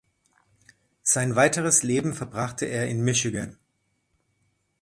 Sein 1.03 1.35
weiteres 1.35 1.83
Leben 1.83 2.15
verbrachte 2.15 2.65
er 2.65 2.87
in 2.89 3.03
Michigan. 3.03 3.59